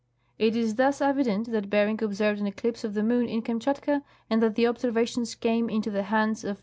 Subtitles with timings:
[0.39, 4.01] It is thus evident that Bering observed an eclipse of the moon in Kam shatka,
[4.31, 6.59] and that the observations came into the hands of M.